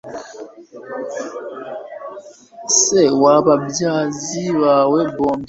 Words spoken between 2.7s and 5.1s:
Se w'ababyazi bawe